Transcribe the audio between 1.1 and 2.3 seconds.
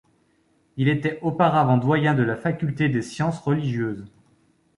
auparavant doyen de